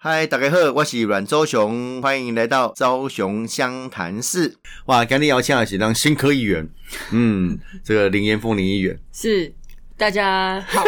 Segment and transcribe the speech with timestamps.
[0.00, 4.56] 嗨，大家好，我是阮周雄，欢迎来到昭雄湘潭市。
[4.86, 6.68] 哇，今天邀请的是当新科议员，
[7.10, 8.96] 嗯， 这个林彦凤林议员。
[9.12, 9.52] 是，
[9.96, 10.84] 大家好，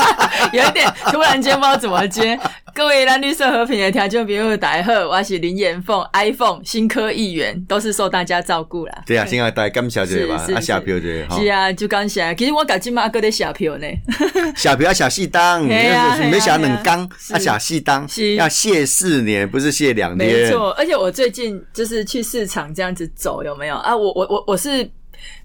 [0.54, 2.40] 有一点突然间不知道怎么接。
[2.76, 9.02] 各位蓝绿色和平的听众朋友，大家好，我是林延凤，iPhone 新科议员，都是受大家照顾啦。
[9.06, 12.34] 对啊，现在大家感谢这个吧，啊下票这个，是啊，就感谢。
[12.34, 13.86] 其实我甲今嘛搁在下票呢，
[14.54, 20.30] 下票要下四当，嘿啊就是没下两缸，是要下四当，是要谢四年，不是谢两年。
[20.30, 20.72] 没错。
[20.72, 23.96] 而且我最近就是去市场这样子走，有没有啊？
[23.96, 24.86] 我我我我是。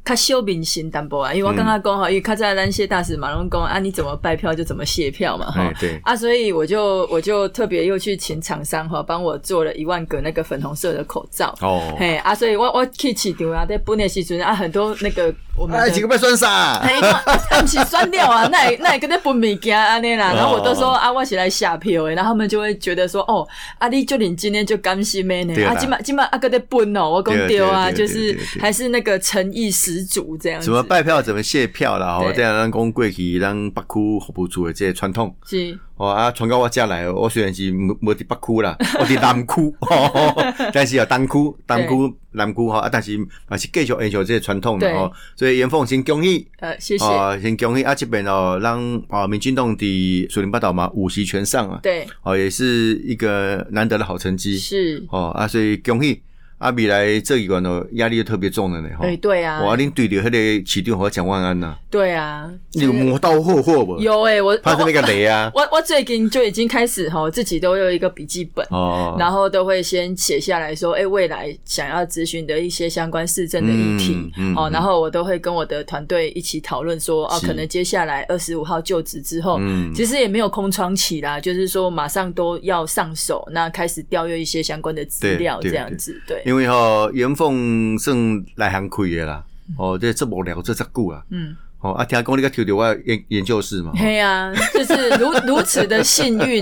[0.04, 5.74] 较小明心淡薄啊，因为我刚刚讲哈，因为较在那些大使马龙讲啊，你怎么拜票就怎么谢票嘛哈哎，。
[5.80, 11.56] 对，啊，所以我就我就特别又去请厂商哈，帮我做了一万个那个粉红色的口罩。
[11.62, 16.80] 哦，嘿啊，所以我我去市场啊，在本的时阵啊，很多那个我们哎，几个被算啥？
[16.82, 20.34] 嘿，我啊，不是酸掉啊， 那也那也跟那分物件安尼啦。
[20.34, 23.48] 然后我都说哦啊，我是来下票的，然后他们就会觉得说，哦，
[23.78, 30.66] 啊，你就你今天就甘心的呢啊，今晚今晚啊个在分哦，我讲对丢啊，就是还是那个诚意十足这样子。
[30.66, 32.18] 怎么拜票，怎么谢票啦？
[32.18, 35.36] 哦，这样咱讲过去咱北区服务处的这些传统。
[35.46, 41.34] 是哦啊，传到我遮来，我虽然是无无伫北区啦， 我伫南区， 哦但是有东区、
[41.68, 43.16] 东区、南区吼啊，但是
[43.48, 47.06] 还是继续延续这个传统的对吼，所以严凤先恭喜，呃，谢谢。
[47.06, 47.94] 哦，先恭喜啊！
[47.94, 48.80] 这边哦，让
[49.10, 56.20] 哦民进党的树林八岛嘛五席全上啊，对，哦，也是一个难得的好成绩是，哦啊，所以恭喜
[56.62, 56.70] 啊！
[56.78, 59.04] 未来这一关哦，压力就特别重了呢哈。
[59.06, 64.00] 哎，对啊，哇，恁对着迄个起点和蒋万安呐，对啊，你有磨刀霍霍不？
[64.00, 65.52] 有哎，我怕是那个雷啊！
[65.56, 88.14] 我我最近就已经开始哈，自己都有一个笔记本，哦，然后都会先写下来说，哎、未来想要咨询的一些相关市政的议题，哦，嗯嗯嗯然后我都会跟我的团队一起讨论说，哦，是可能接下来二十五号就职之后，嗯其实也没有空窗期啦，就是说马上都要上手，那开始调阅一些相关的资料，这样子，对，因为吼严凤算
[88.56, 89.42] 内行开的啦，
[89.78, 96.62] 哦，这这无聊这遮久啊，嗯，哦啊，听讲你个抽到我的研研究室嘛，嘿啊、就是如 如此的幸运，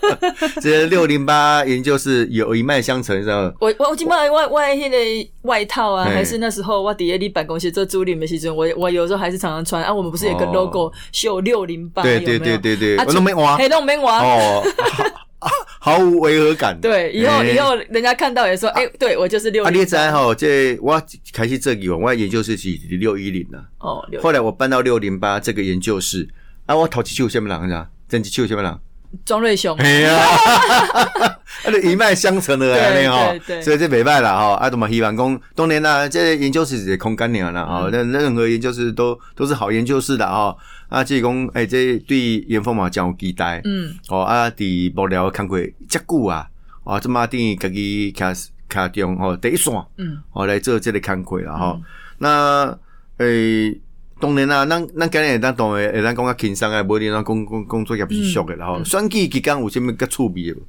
[0.62, 3.52] 这六零八研究室有一脉相承，是吧？
[3.60, 9.84] 我我我今麦外外迄个外套啊，还是那时候我底下你办公室做助理的时阵，我我有时候还是常常穿。
[9.84, 9.92] 啊。
[9.92, 10.52] 我们不是有个哦。
[10.54, 14.20] logo 秀六零八，对对对对对啊我都没挖黑都没换。
[14.24, 14.62] 哦，
[15.38, 15.50] 毫
[15.80, 16.78] 毫无违和感。
[16.80, 17.50] 对，以后哎。
[17.50, 21.00] 以后人家看到也说，哎，对我就是六啊，你零知道吼，这我
[21.32, 26.28] 开始这个，我的研究室是六一零啊，哦，后来我搬到六零八这个研究室，
[26.66, 27.88] 啊，我头一手什么人啊？
[28.08, 28.78] 真一手什么人？
[29.24, 30.18] 庄瑞雄，哎呀，
[31.64, 40.54] 啊，就一脉相承的安尼对所以这袂歹啦吼，啊，都嘛希望讲，当然啦，这研究室是空干鸟啦吼，任任何研究室都都是好研究室的吼，
[40.88, 46.48] 啊，即讲诶，即对研发嘛真有期待，嗯，哦啊，伫幕僚工过遮久啊，
[46.84, 48.32] 哦，即马等于家己卡
[48.68, 51.80] 卡中吼第一线，嗯，哦来做即个工过啦吼，
[52.18, 52.78] 那
[53.18, 53.80] 诶。
[54.20, 58.82] 当然啦，咱咱今日会当当会会当讲较轻松诶，无你咱工工工作业是俗诶啦吼。
[58.82, 60.62] 选举期间有啥物较趣味诶无？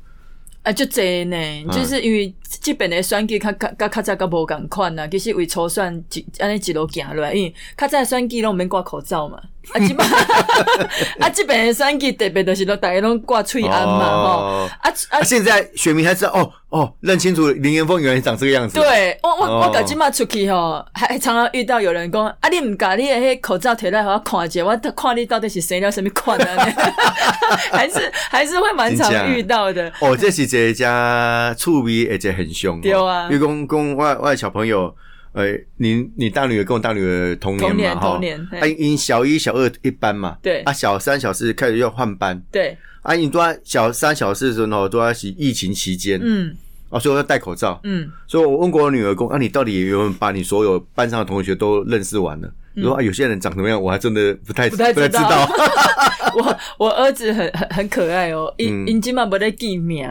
[0.61, 1.35] 啊，就这呢，
[1.71, 9.41] 就是因为即边的选举较较较较早较无共款啦，其实为初选一安尼一路行落来，因为较早的选举拢免挂口罩嘛，
[9.73, 10.03] 啊，即摆
[11.19, 26.65] 啊这边的选举特别就是都大家拢挂喙安嘛吼，哦啊啊啊，现在选民还知道哦哦，认清楚林元峰原来长这个样子。，对，我我哦我搞即马出去吼，还还常常遇到有人讲，啊，你毋甲你的迄口罩摕来互我看者，我看你到底是生了什么款啊？
[27.71, 29.91] 还是还是会蛮常遇到的。
[29.99, 32.81] 哦，这是一个加趣味的一个现象。
[32.81, 34.93] 对啊因为讲讲我我的小朋友，
[35.33, 35.45] 呃，
[35.77, 38.11] 你你大女儿跟我大女儿同年嘛，哈？
[38.11, 40.61] 同年啊，因小一、小二一班嘛，对。
[40.61, 46.55] 啊，小三、小四开始要换班，对，啊，你都在小三、小四的时候呢，都在是疫情期间，嗯。
[46.89, 52.51] 啊，所以我要戴口罩，嗯，所以我问过我女儿公，啊，你到底有没有把你所有班上的同学都认识完了？
[52.73, 55.47] 你说啊，有些人长什么样，我还真的不太嗯不太知知道。
[56.33, 58.65] 我我儿子很很很可爱哦，嗯。
[58.65, 60.09] 因因今嘛不在记名。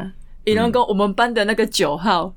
[0.48, 2.32] 伊拢讲我们班的那个九号，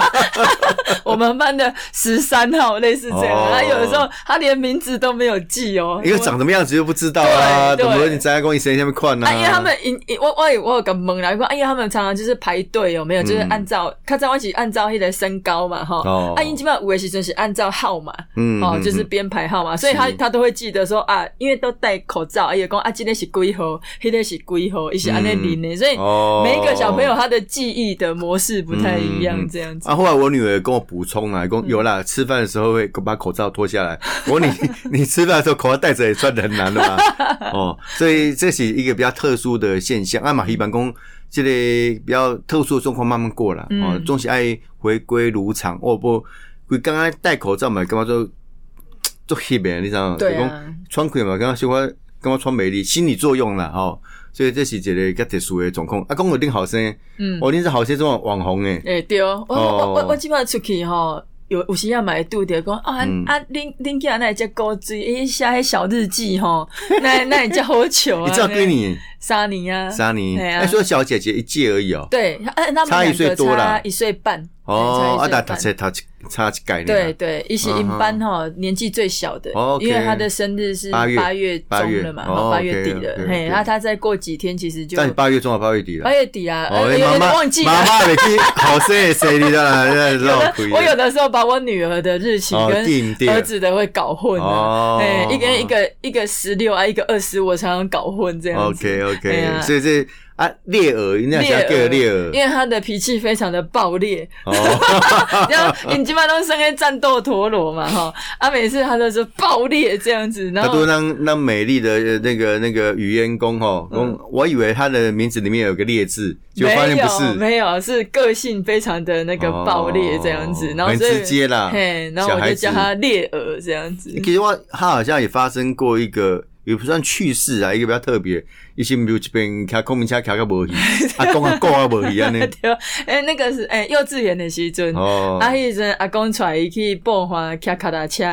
[1.04, 3.36] 我们班的十三号，类似这样。
[3.36, 3.48] 哦。
[3.52, 9.26] 他有的时候他连名字都没有记哦，因为长什么样子又不知道啊，怎么你在公医生下面看呢？
[9.26, 9.72] 啊，因为他们
[10.20, 13.22] 我我有我有个懵啦，讲，因为他们常常就是排队有没有？
[13.22, 16.02] 就是按照他在一起按照迄个身高嘛，哈。
[16.04, 16.34] 嗯哦。
[16.36, 26.42] 啊，因基本上有的时阵是按照号码，哦，嗯哦就是编排号码，所以他他都会记得说啊，因为都戴口罩，也讲啊，今天是几号，那天是几号，一些安尼领的，所以哦。
[26.44, 29.88] 每一个小朋友他的记忆的模式不太一样嗯，这样子。
[29.88, 33.98] 啊，后来我女儿跟我补充了，讲有啦，吃饭的时候会把口罩脱下来。
[34.26, 34.50] 我说你
[34.98, 36.96] 你吃饭的时候口罩戴着也算的很难的嘛。
[37.52, 40.22] 哦，所以这是一个比较特殊的现象。
[40.22, 40.92] 啊，马一般公
[41.30, 45.78] 这类比较特殊的状况慢慢过了，嗯哦，总是爱回归如常。
[45.82, 46.24] 哦不，
[46.68, 48.28] 规刚刚戴口罩嘛，干嘛做
[49.26, 50.16] 做黑的，你知道吗？
[50.18, 51.86] 对啊穿开嘛，感觉小可
[52.20, 54.00] 感觉穿美丽，心理作用啦，吼。
[54.36, 56.02] 所以这是一个较特殊的状况。
[56.02, 66.68] 啊，讲有顶好生，嗯，哦，恁是好些这种网红诶，诶、对，我我哦我我即摆出去吼，有有时要买拄着讲啊、嗯啊，恁恁囝那只高追，伊写迄小日记吼，
[67.00, 68.28] 那那也叫好笑啊！
[68.28, 68.94] 你知道几年？
[69.18, 70.36] 三年啊，三年？
[70.36, 72.06] 对啊哎，说小姐姐一届而已哦。
[72.10, 74.46] 对，哎，他们差一岁多啦差一岁半。
[74.66, 76.86] 哦，啊，对差但一岁半读册读差一概念。
[76.86, 79.50] 对，对，一起嗯银班哈，年纪最小的
[79.80, 86.16] 因为他的生日是八月八月中了嘛，八月底了，嘿，那他再过几天其实就在八月中啊，八月底了八。
[86.16, 87.84] 月底啊，有点忘记了妈。
[87.86, 90.70] 妈没去好生的生你的亏。
[90.72, 94.98] 我有的时候把我女儿的日期哦跟儿子的会搞混哦
[95.30, 98.86] 一个一个一个十六啊，一个二十，我常常搞混这样子。
[98.86, 100.06] OK 哎 OK，所以这
[100.36, 104.52] 啊猎耳，你那叫儿，猎耳因为他的脾气非常的暴烈，哦，
[105.50, 110.68] 然后你基本上都生在战斗陀螺嘛哈，啊每次他都是爆裂这样子，然后。
[110.68, 114.18] 他都让让美丽的呃那个那个语言工哈，嗯。
[114.30, 124.12] 我以为他的名字里面有个烈字，结果发现不是，没有是个性非常的那个爆裂这样子，哦然后所以直接啦嘿，然后我就叫他烈儿这样子。
[124.22, 126.44] 其实我他好像也发生过一个。
[126.66, 130.74] 也不算趣事啊，一个比较特别，一些比如这边开空明车开个无去，
[131.16, 132.40] 阿公阿狗啊无去安尼。
[132.60, 132.72] 对，
[133.06, 138.24] 哎，那个是哎幼稚园的时阵，哦，啊，迄阵阿公带伊去报花骑卡踏车，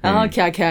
[0.00, 0.62] 然后骑骑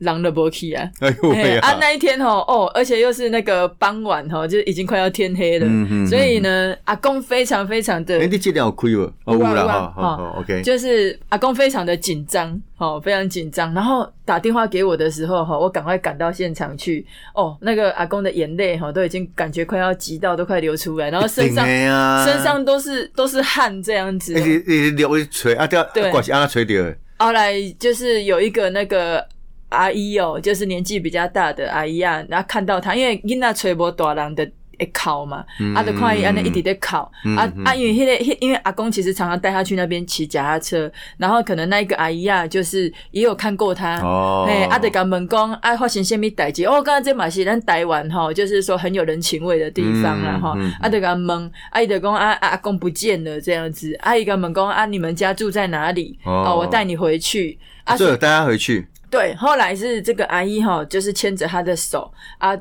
[0.00, 0.90] 人都无去啊。
[0.98, 1.78] 哎呦喂嘿啊，啊！
[1.80, 9.02] 那一天哦，哦，而且又是那个傍晚哦，就已经快要天黑了，嗯嗯所以呢，阿公非常非常的哎，你这点有亏无？
[9.24, 10.62] 哦，有啦，哈，好好，OK。
[10.62, 13.72] 就是阿公非常的紧张，哦，非常紧张。
[13.74, 17.06] 然后打电话给我的时候，哈，我赶快赶到现场去。
[17.34, 24.40] 哦，那个阿公的眼泪，哈，都已经感觉快要急到都快流出来，然后身上、啊身上都是都是汗这样子哎，。
[24.40, 26.96] 你你流一吹啊，掉，对怪是安那吹掉的。
[27.18, 29.22] 后来就是有一个那个
[29.70, 34.48] 阿姨哦，就是年纪比较大的阿姨啊，然后看到他，因为囡仔吹无大人的。
[34.80, 35.44] 会哭嘛，
[35.76, 36.96] 啊，就看伊安尼一直在哭，
[37.26, 46.64] 嗯啊啊，因为迄、个，因为阿公其实常常带他去那边骑脚踏车，然后可能那一个阿姨啊，就是也有看过他，哦嘿，啊，就甲问讲，啊，发生什么代志？
[46.64, 56.18] 哦，刚刚这嘛是咱台湾吼，就是说很有人情味的地方啦吼，嗯嗯啊，就甲问，啊，伊就讲啊啊阿公不见了这样子，阿姨甲问讲啊，你们家住在哪里？
[56.24, 57.58] 哦哦，我带你回去。
[57.84, 58.86] 啊，所以有带他回去。
[59.10, 62.56] 对，后来是这个阿姨哈，就是牵着他的手啊，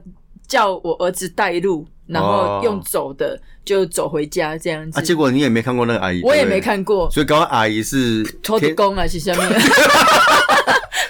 [0.47, 4.99] 叫我儿子带路，然后用走的就走回家这样子。
[4.99, 9.47] 啊，结果你也没看过那个阿姨，我也没，看过，所以刚刚阿姨是拖着工啊是下面，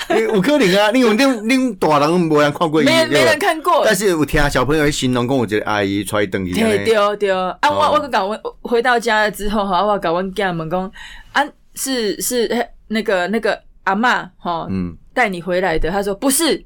[0.10, 3.84] 你 有可能啊，你有恁恁大人没人看过伊，没人没人看过。
[3.86, 8.00] 但是有听小朋友会形容讲，有一个阿姨出来登去，对对对，啊，我哦。
[8.02, 10.92] 我搞我回到家了之后哈，我搞阮囝问讲
[11.32, 11.44] 啊，
[11.76, 16.66] 是是那个那个阿嬷哈嗯，带你回来的，他说不是。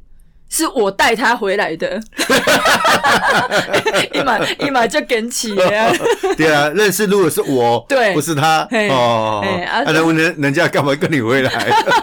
[0.49, 1.99] 是我带他回来的，
[4.13, 5.55] 一马一马就跟起。
[6.37, 11.51] 对啊，认识如果是我，对不是他，嘿哦，嘿啊啊，那问人人家干嘛跟你回来？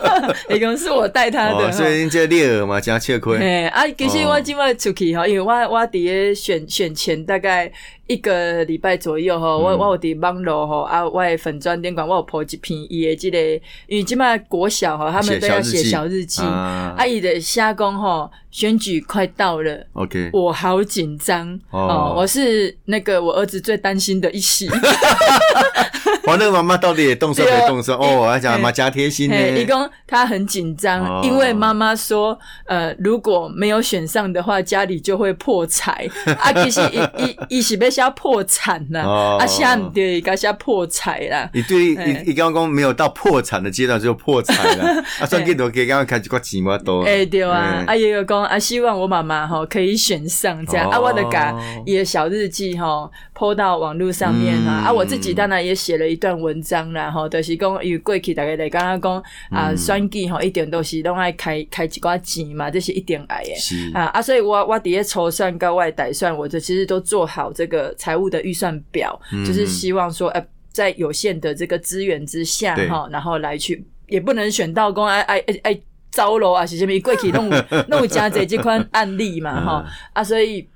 [0.51, 7.71] 伊讲是我带他的哦，哈，所以这猎耳嘛，加吃亏，哎啊，其实哦我今晚出去哈，因为我我伫咧选选前大概
[8.11, 9.63] 一个礼拜左右哈，嗯。
[9.63, 13.39] 我我有伫网络吼啊，我的粉砖点管我有 po 一篇伊的即个，
[13.87, 16.93] 因为即摆国小吼，他们都要写写小日记，啊。
[16.99, 19.87] 啊，伊的瞎工吼，选举快到了。
[19.93, 21.49] ，OK，我好紧张。
[21.71, 21.81] 哦。
[21.81, 22.15] 哦！
[22.17, 24.69] 我是那个我儿子最担心的一席，
[26.25, 27.95] 我那个妈妈到底也动手没动手？
[27.99, 31.21] 哦，我还讲嘿妈家贴心呢，一呢，共他很紧张，哦。
[31.25, 36.09] 因为妈妈说，呃，如果没有选上的话，家里就会破财。
[36.39, 39.39] 啊，其实伊伊伊是要写破产了，哦。
[39.41, 41.49] 啊，写唔对，伊该写破财啦。
[41.55, 44.85] 你对嘿你你刚刚没有到破产的阶段就破产了，
[45.21, 47.79] 啊，算给多给刚刚开始挂钱嘛多，哎、对啊。
[47.81, 50.91] 嗯，啊也有讲啊，希望我妈妈哈可以选上这样、哦。
[50.93, 51.55] 啊，我的把
[51.87, 54.85] 伊的小日记哈 po 到网络上面啊，嗯。
[54.87, 63.93] 啊我自己当然也写了一段文章啦，吼，就是讲因为过去大家来刚刚讲啊，嗯选举吼一定都是拢爱开开几寡钱嘛，这是一定爱的。
[63.95, 64.21] 啊啊！
[64.21, 77.49] 所以我我底下筹算跟外打算，我这其实都做好这个财务的预算表，嗯就是希望说，呃，在有限的这个资源之下对哈，然后来去，也不能选到公爱爱爱爱招楼啊，是什么过去弄
[77.89, 80.69] 弄加这这款案例嘛 哈啊，所以。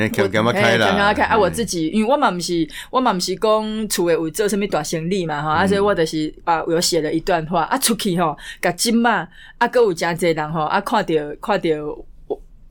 [0.00, 0.88] 你看干嘛开啦？
[0.88, 1.38] 刚刚开啊！
[1.38, 9.28] 我自己己，因为我嘛不是，我嘛不是讲厝诶有做什么大生意嘛吼，啊，所以我就是啊，有写了一段话啊，出去吼，甲金嘛，
[9.58, 11.68] 啊，搁有诚济人吼，啊，看着看到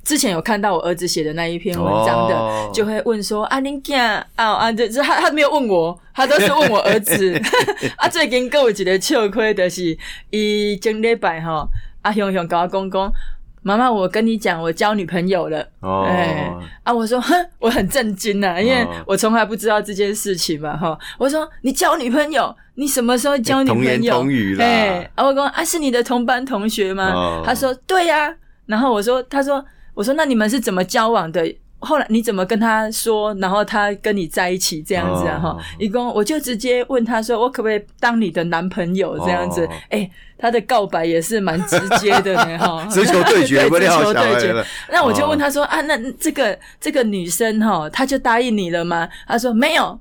[0.04, 7.40] 之前有看到我儿子写的那一篇文章的，哦就会问说啊，恁囝啊啊，这这他他没有问我，他都是问我儿子。
[7.96, 9.96] 啊，最近跟我一个笑亏的是，
[10.32, 11.70] 伊前礼拜吼，
[12.02, 13.14] 啊雄雄甲我讲讲，
[13.62, 15.66] 妈妈，我跟你讲，我交女朋友了。
[15.82, 16.52] 哦，哎
[16.84, 20.98] 啊，我说哼，我很震惊呐、因为哦我从来不知道这件事情嘛，哈。
[21.18, 23.84] 我说你交女朋友，你什么时候交女朋友？
[23.84, 27.12] 同言同语啦哎，啊，我说啊，是你的同班同学吗？
[27.14, 28.34] 哦他说对呀、
[28.66, 29.64] 然后我说，他说，
[29.94, 31.56] 我说那你们是怎么交往的？
[31.80, 33.34] 后来你怎么跟他说？
[33.36, 35.40] 然后他跟你在一起这样子啊？
[35.40, 39.70] 哈、哦一共我就直接问他说，我可不可以当你的男朋友这样子哦？
[39.90, 44.66] 哎、他的告白也是蛮直接的呢， 哈，直球对决直球对决。
[44.92, 49.08] 那我就哦问他说、啊，那这个这个女生哈，她就答应你了吗？
[49.28, 49.98] 他说没有，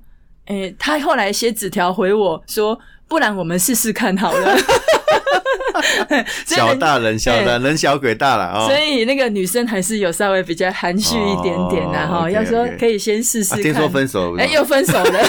[0.47, 4.57] 哎、他后来写纸条回我说，不然我们试试看好了。
[6.45, 8.67] 所以小大人小大人小鬼大了啊！
[8.67, 14.43] 所以那个女生还是有稍微比较含蓄一点点呐、哦哈、要说可以先试试听说分手了。
[14.43, 15.21] 哎、又分手了，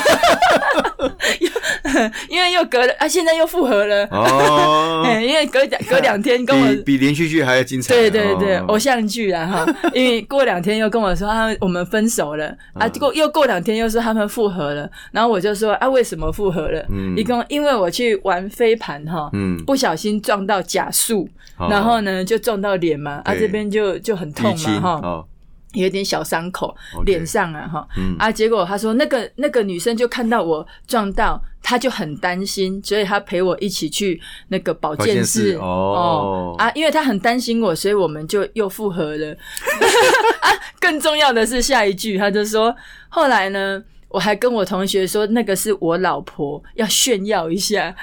[1.39, 1.50] 又
[2.29, 4.05] 因为又隔了啊，现在又复合了。
[4.12, 7.93] 哦， 哎、因为隔两隔两天跟我比比连续剧还要精彩。
[7.93, 8.65] 对对对，哦。
[8.69, 12.48] 偶像剧啊哈， 因为过两天又跟我说啊，我们分手了。
[12.74, 16.86] 啊，嗯过又过两天又说他们复合了，然后我就说啊，为什么复合了？
[16.89, 17.15] 嗯。
[17.17, 19.57] 一共因为我去玩飞盘哈，嗯。
[19.65, 21.67] 不小心撞到假树，哦。
[21.69, 23.41] 然后呢就撞到脸嘛，啊对。
[23.41, 24.89] 这边就就很痛嘛哈。
[25.03, 25.25] 哦，
[25.74, 28.15] 有点小伤口脸上啊哈、嗯。
[28.17, 39.28] 啊，结果他说那个那个女生就看到我撞到，她就很担心，所以他陪我一起去那个保健保健室室哦啊，因为他很担心我，所以我们就又复合了。
[40.42, 40.50] 啊，
[40.80, 42.76] 更重要的是下一句，他就说
[43.10, 43.84] 后来呢。
[44.12, 47.96] 我还跟我同学说，那个是我老婆，要炫耀一下。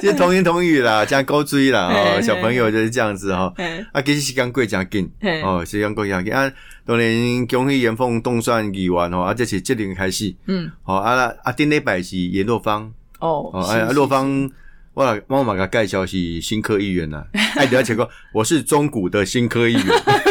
[0.00, 3.52] 这童言同语啦，这样勾追啦 哦，小朋友就是这样子哈。
[3.56, 5.42] 哎啊，其实时间过真紧嘿。
[5.42, 6.32] 哦，时间过真紧。
[6.32, 6.50] 啊。
[6.86, 12.92] 当然，恭喜严凤冻蒜议员哦，啊，这是这年开始，嗯，吼啊啊，顶礼拜是严若芳。
[13.20, 14.50] 哦，哦，哎，啊若芳。
[14.94, 19.84] 我我马个介绍是新科议员呐，哎， 了解过，我是中古的新科议员。
[20.06, 20.22] 哎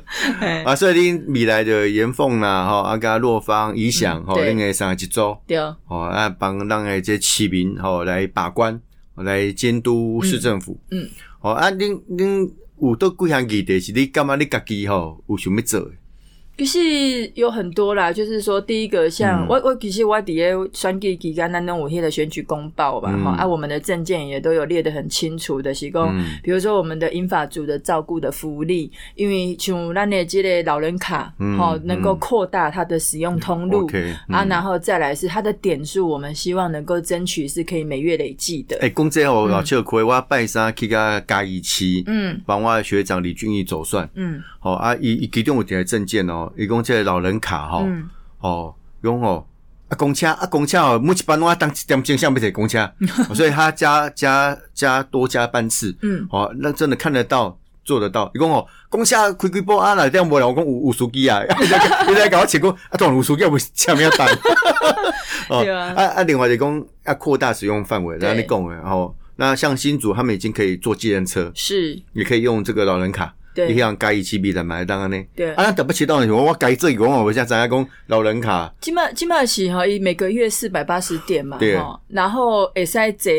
[0.64, 8.80] 啊，所以恁未来的严凤啦，吼，啊，甲洛芳、怡翔吼，对恁个三个一组，对，吼啊，帮咱的这市民吼来把关，
[9.16, 10.78] 来监督市政府。
[10.90, 15.90] 嗯嗯吼啊，恁恁有倒几项议题是你感觉你家己吼有想要做的？
[16.58, 16.78] 其实
[17.34, 33.86] 有很多啦，就是说，第一个像、嗯我我其实我底下选举期间，咱拢有迄个选举公报吧，嗯哈、啊，我们的证件也都有列得很清楚的，是讲，嗯比如说我们的英法族的照顾的福利，因为像咱的这类老人卡，嗯哈、能够嗯扩大它的使用通路。
[34.28, 38.76] 啊，嗯然后再来是它的点数，我们希望能够争取是可以每月累计的。
[38.80, 44.08] 诶，讲这我老笑亏，我拜三去甲嘉义期，嗯帮我的学长李俊义走算。
[44.14, 48.08] 嗯好啊，一一其中有一个证件哦，伊讲即个老人卡吼，嗯，
[48.40, 49.46] 哦，讲哦。
[49.88, 52.80] 啊，公车啊，公车哦，每一班我当一点钟想要坐公车，
[53.28, 58.30] 哦所以他加加加多加班次，嗯，哦，那真的看得到，做得到。
[58.34, 64.26] 伊讲哦，公车开开波啊，内底无人，我讲有有司机啊， 伊在伊在甲我请讲，啊，当然有司机，我车名单。
[65.50, 73.34] 哦对啊啊啊，另外就讲要扩大使用范围，对然后你讲的，哦，那像新竹他们已经可以坐计程车，是，也可以用这个老人卡。
[73.54, 73.68] 对。
[73.72, 75.50] 你像嘉义七 B 的买当然呢，对。
[75.54, 81.76] 啊，那等不起到的时候，我改这个我现在知影讲老人卡，基本基本是哈，伊每个月四百八十点嘛，对。
[81.76, 83.32] 哈，然后会使坐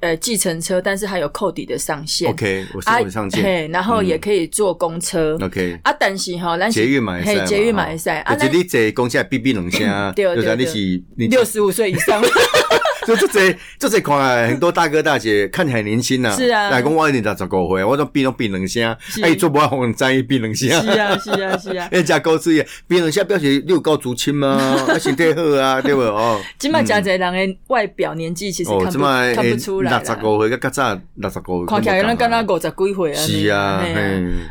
[0.00, 2.30] 呃计程车，但是还有扣抵的上限。
[2.30, 5.36] OK，我生活上限嘿，然后也可以坐公车。
[5.42, 8.08] ，OK，啊，但是哈，咱是捷运嘛会使嘛，嘿捷运嘛会使。
[8.10, 9.80] 啊，你坐公车哔哔两声，
[10.14, 12.22] 对对对就是你是六十五岁以上，
[13.16, 16.70] 就这这这这看来很多大哥大姐看起来年轻呐，是啊。
[16.70, 19.22] 来讲我一年六十五岁，我都哔拢变两声，是。
[19.22, 20.68] 哎，做不好红在意变两声。
[20.68, 24.48] 是啊是啊是啊，因为加高注意，别人下表示你有够竹青吗？
[24.88, 26.00] 啊， 身体好啊，对不？
[26.00, 33.84] 哦，今麦加侪人的外表年纪其实哦，看不即摆看不出来六十啦，五岁，较早六十五岁，看起来咱敢若五十几岁啊，是啊，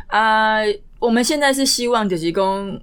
[0.08, 0.56] 啊，
[0.98, 2.80] 我们现在是希望就是讲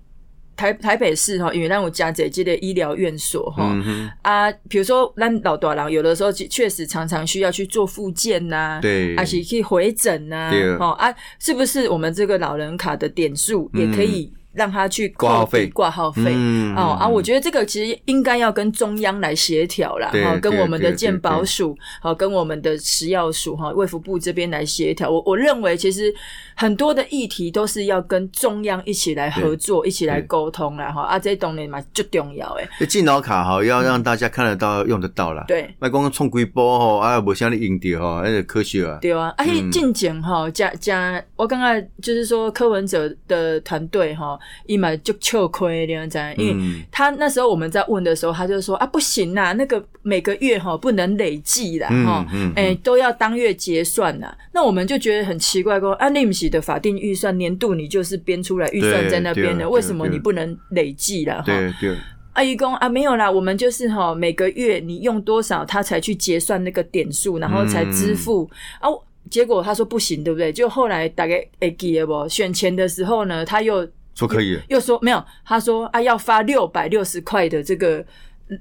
[0.56, 3.72] 台台北市哈，因为咱有加这这的医疗院所哈。
[3.86, 9.16] 嗯，啊，比如说咱老大人有的时候确确实常常需要去做复健呐、对。
[9.16, 25.10] 还是去回诊呐、啊哦啊，是不是我们这个老人卡的点数也可以让他去挂号费挂号费嗯哦啊，嗯我觉得这个其实应该要跟中央来协调啦，对哈，跟我们的对健保署，好，跟我们的食药署哈，卫福部这边来协调。
[25.10, 26.14] 我我认为其实
[26.56, 32.68] 很多的议题都是要跟中央一起来合作，一起来对沟通啦，哈啊，这东西嘛就重要诶。
[32.80, 35.44] 这敬老卡哈要让大家看得到、用得到啦。
[35.48, 38.98] 对，卖光冲几波吼，啊，无像你用着吼，那就科学啊。
[39.02, 54.38] 对啊，而且嗯进前哈，加加，我刚刚就是说柯文哲的团队哈，伊嘛就糗亏了，知道吗因为嗯他那时候我们在问的时候，他就说啊，不行啦，那个每个月哈不能累计啦，嗯哈、嗯哎、都要当月结算啦。
[54.54, 61.38] 那我们就觉得很奇怪，说啊，利姆喜的法定预算年度你就是编出来预算在那边的，对为什么你不能累计了？
[61.38, 61.98] 哈，对对，
[62.34, 68.50] 阿姨公啊，没有啦，我们就是哈，每个月你用多少，他才去结算那个点数，然后才支付、
[68.80, 68.90] 啊。
[69.28, 70.54] 结果他说不行，对不对？
[70.54, 72.30] 就后来大概哎记得不？
[72.30, 73.84] 选钱的时候呢，他又
[74.16, 74.60] 说可以。
[74.70, 78.04] 又说没有，他说啊要发六百六十块的这个。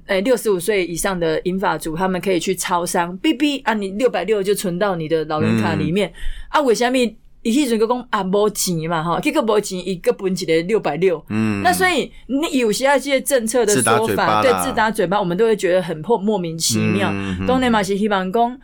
[0.07, 6.11] 呃，六十五岁以上的银发族，他们可以去超商，B B 啊，你六百六就存到你的老人卡里面、
[6.49, 6.59] 啊。
[6.59, 6.97] 为什么？
[7.43, 17.13] 伊迄阵个讲啊，无钱嘛哈，结果无钱，一个分一个六百六，嗯，那所以你有些这些政策的说法，对自打嘴巴，我们都会觉得很破莫名其妙。
[17.45, 18.59] 东内马西希望公，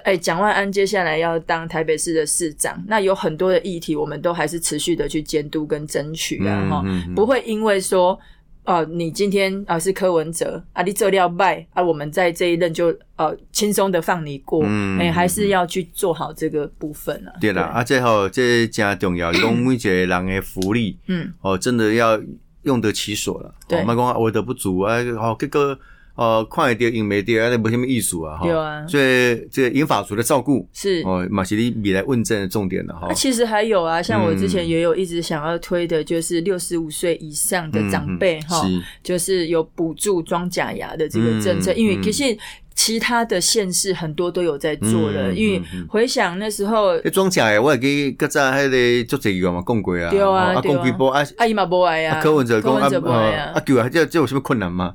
[0.00, 8.18] 哎，蒋万安接下来要当台北市的市长，那有很多的议题，我们都还是持续的去监督跟争取啊，哈、嗯嗯不会因为说。
[8.64, 17.32] 哦，你今天啊是柯文哲啊，你这料败啊，我们在这一任就呃轻松的放你过，嗯哎、还是要去做好这个部分啊。
[17.40, 22.22] 对啦，啊，最后这真重要，用每一个人的福利，嗯，哦，真的要
[22.62, 23.52] 用得其所了。
[23.66, 25.76] 对哦，莫讲我的不足啊，哦，结果
[26.14, 28.44] 哦，看会到用袂到，啊，那无什么意思啊，哈。
[28.44, 28.86] 对啊。
[28.86, 31.02] 所以这个银发族的照顾，是。
[31.06, 33.08] 哦，嘛是你未来问政的重点了哈。
[33.08, 33.12] 啊，。
[33.14, 34.68] 其实还有啊，像我之前嗯。
[34.68, 42.36] 也有一直想要推的，就是六十五岁以上的长辈哈、嗯就是有补助装假牙的这个政策，因为其实
[42.74, 50.74] 其他的县市很多都有在做了，嗯因为回想那时候迄装假的，我也记较早迄个做这个嘛讲过啊，对啊哦啊对啊。
[50.74, 54.94] 讲几波啊，阿姨嘛不爱啊，啊柯文哲讲啊柯文哲不爱啊，啊啊，叫啊，这这有什么困难吗？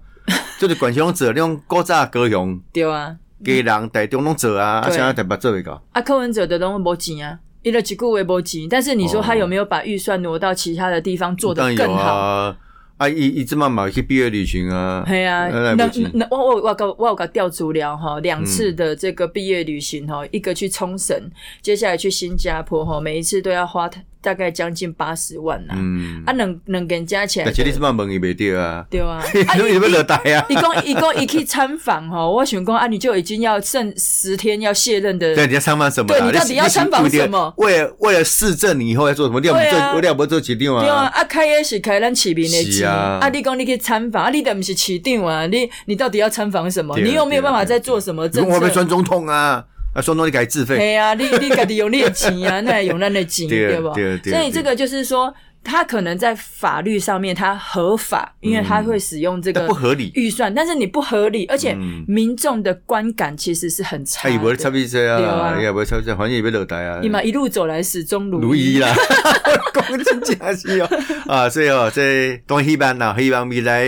[0.59, 5.81] 就是管乡做，那种古早高雄对啊，家人台中拢做啊，啊，对现在台北做未到。
[5.91, 7.39] 啊柯文哲的拢无钱啊。
[7.63, 12.13] 一了几个月没钱，但是你说他有没有把预算挪到其他的地方做得当然有更好？
[12.13, 12.57] 啊，
[12.95, 21.29] 啊，伊伊即嘛嘛有去毕业旅行啊，系啊，啊那那我我我搞我有搞调足疗哈，两次的这个毕业旅行哈，一个去冲绳，
[21.61, 23.89] 接下来去新加坡哈，每一次都要花
[24.27, 29.23] 大概将近八十万呐、嗯，啊，两两个人加起来但，是你即嘛问伊袂着啊，对啊，
[29.57, 30.45] 因为要落台啊。
[30.49, 36.19] 一共一共一去参访哈，我想讲啊，你就已经要剩十天要卸任的，对，你要参访什么啦？
[36.19, 39.39] 对你到底要参访什么为了为了市政，你以后要做什么？
[39.39, 41.05] 你要不对啊做，你要不做市长对啊，啊？
[41.15, 46.93] 啊开也是开咱市民的是钱，啊啊，你讲你去参访，啊，你都不是市长啊，你你到底要参访什么？
[46.95, 48.73] 对啊你又没有办法对啊再做什么政策你讲我要？
[48.73, 49.63] 选总统啊，
[49.97, 50.77] 啊，选总统你该自费。
[50.77, 53.93] 对啊，你你家己用你的钱啊， 那也用咱的钱，对对不？
[53.95, 55.33] 对对所以这个就是说，
[55.63, 64.71] 他可能在法律上面他合法，因为他会使用这个不合理预算，但是你不合理，而且嗯民众的观感其实是很差他也不会差的。
[64.71, 66.99] 别这对啊，啊也不会差别，反正也要落台啊。
[67.01, 68.93] 你嘛一路走来始终如如意啦，
[69.73, 70.89] 讲真假是哦，
[71.27, 73.83] 啊，所以哦，这当然希望啦，希望未来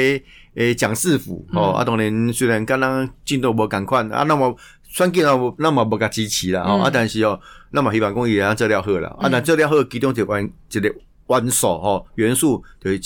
[0.55, 4.53] 诶蒋市府哦，啊，当然虽然刚刚进度无赶快啊，那么
[4.89, 7.39] 选举啊，那么无甲支持啦，哦，嗯啊，但是哦，
[7.71, 10.91] 那么希望讲伊安做了好啦，啊，但做了好，其中一个元一个
[11.27, 12.99] 元素吼元素就是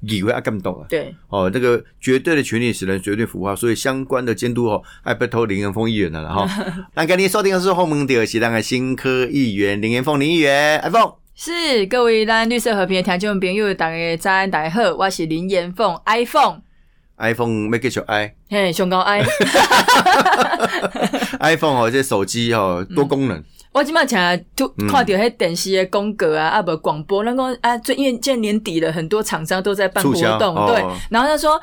[0.00, 0.86] 议会啊监督啊。
[0.88, 6.48] 对，哦，这个绝对的权利使人绝对腐化，所以相关的监督哦，爱拜托林元峰议员了啦哈。
[6.94, 11.16] 那 今天收听的是后门的是咱的新科议员林元峰林议员，iPhone。
[11.38, 19.22] 是各位咱绿色和平的听众朋友，大家早安，大家好，我是林延凤，iPhone，iPhone 要继续 i，嘿，上高 i。
[21.54, 24.88] iPhone 哦，这手机哦多功能，我今麦常突嗯。
[24.88, 30.72] 看到迄电视的广告啊，啊不广播，那个啊，最因为现在年底了，很多厂商都在办活动，哦。
[30.74, 31.60] 对，然后他说。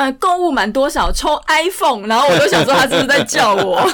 [0.00, 3.86] 呃，购物满多少抽 iPhone，然后我都想说他是不是在叫我？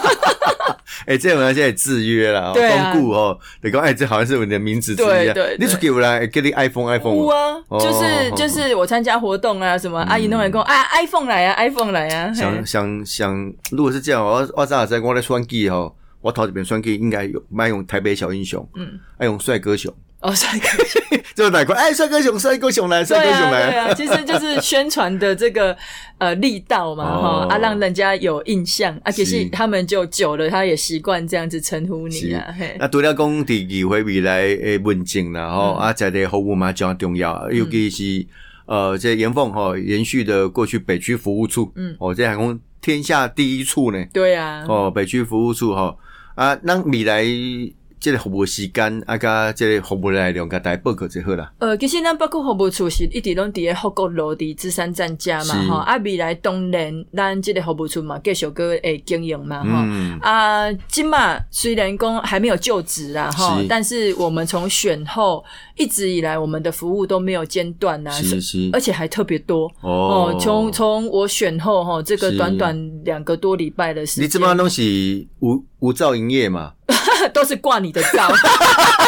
[1.05, 2.92] 哎、这种人现在制约了，对啊。
[2.92, 5.11] 公顾哦，你讲哎，这好像是我的名字之一啊。
[5.11, 5.57] 对对对。
[5.59, 20.67] 你出给我来给你 iPhone 有啊，哦就是哦就是我参加活动啊，什么阿姨弄来跟我啊 iPhone 来啊，iPhone 来啊，想想想，如果是这样，我我早在我在选举吼，我头一遍选举应该有卖用台北小英雄，嗯，爱用帅哥熊，哦，帅哥。
[20.85, 21.03] 熊，
[21.35, 21.77] 就哪块？
[21.77, 23.71] 哎，帅哥熊，帅哥熊来，帅哥熊来。
[23.71, 25.77] 对啊，其实就是宣传的这个
[26.19, 28.99] 呃力道嘛，哈、哦啊，让人家有印象。
[29.05, 29.49] 啊，其实是。
[29.51, 38.27] 他们就久了，他也习惯这样子称呼你啊，嘿，那除了讲第二回未来诶文静啦，吼、嗯啊，在的服务嘛就重要，尤其是
[38.65, 41.95] 呃，这严凤哈延续的过去北区服务处，嗯。
[42.01, 45.95] 哦，这还讲天下第一处呢，对啊，哦，北区服务处哈
[46.35, 47.25] 啊，那未来
[47.99, 51.51] 这个服务时间啊，甲即个服务内容，甲大家报告就好啦。
[51.59, 65.45] 呃，其实咱包括服务处是一直拢伫咧福国路伫芝山站家嘛，吼，啊，未来当然咱即个服务处嘛，继续个会经营嘛，吼、嗯，啊，即嘛虽然讲还没有就职啦，吼，但是我们从选后
[65.77, 70.39] 一直以来，我们的服务都没有间断呐，是是而且还特别多哦哦。
[70.41, 76.73] 从从我选后哈，这个短短两个多礼拜的时间，你这帮东西无无照营业嘛？
[77.35, 78.29] 都是挂你的照。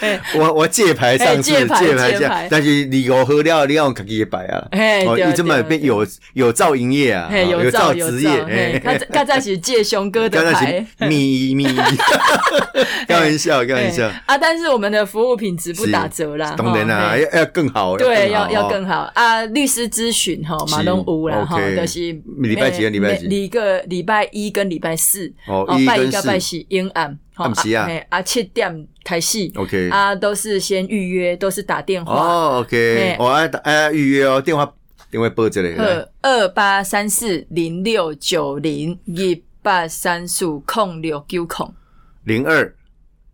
[0.00, 2.48] 哎 我我借牌上市，哎借牌借牌。
[2.50, 4.68] 但是你有喝料，你要用自己的牌啊。
[5.06, 10.86] 哦，你这么变有有造营业啊，嘿，哦照照职业，他他在是借熊哥的牌。
[10.98, 11.06] 是。
[11.06, 11.64] 咪咪，
[13.08, 19.10] 开玩笑，开玩笑，啊，但是我们的服务品质不打折啦，当然啦，要要更好，对，要要更好。
[19.14, 19.44] 啊！
[19.46, 22.00] 律师咨询哈，马东屋啦哈就是
[22.38, 23.26] 礼拜几跟礼拜几？
[23.28, 29.52] 每一个礼拜一跟礼拜四，哦一拜一跟拜四阴暗，吼暗时啊嘿啊七点开戏。
[29.54, 33.16] OK，啊，都是先预约，都是打电话，哦，OK，嘿。
[33.20, 34.74] 我爱爱预约哦，电话
[35.08, 41.72] 电话拨这里，二二八三四零六九零一八三四空六九空
[42.24, 42.74] 零二，